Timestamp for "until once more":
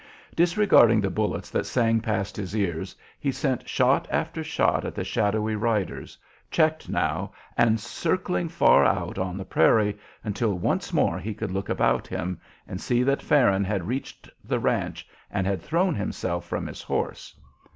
10.23-11.19